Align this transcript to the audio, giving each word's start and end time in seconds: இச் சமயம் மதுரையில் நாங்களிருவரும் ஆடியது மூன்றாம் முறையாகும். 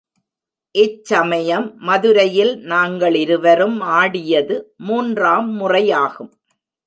இச் 0.75 1.03
சமயம் 1.03 1.67
மதுரையில் 1.79 2.53
நாங்களிருவரும் 2.65 3.77
ஆடியது 3.79 4.57
மூன்றாம் 4.77 5.49
முறையாகும். 5.59 6.31